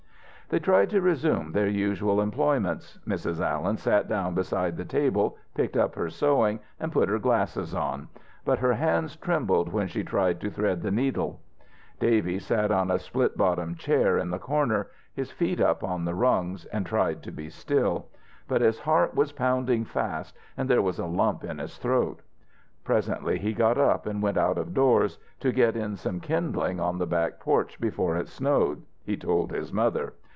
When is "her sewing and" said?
5.95-6.91